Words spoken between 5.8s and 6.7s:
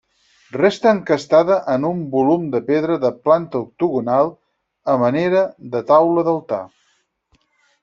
taula d'altar.